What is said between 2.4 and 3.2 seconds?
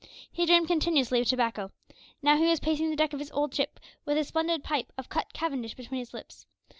was pacing the deck of